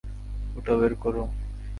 ওটা 0.57 0.73
বের 0.79 0.93
করো। 1.03 1.23